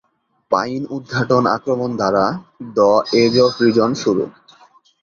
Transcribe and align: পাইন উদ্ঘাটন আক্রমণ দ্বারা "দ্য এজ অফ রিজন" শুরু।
পাইন 0.51 0.81
উদ্ঘাটন 0.89 1.43
আক্রমণ 1.55 1.89
দ্বারা 1.97 2.25
"দ্য 2.75 2.91
এজ 3.15 3.33
অফ 3.45 3.53
রিজন" 3.63 3.91
শুরু। 4.03 4.23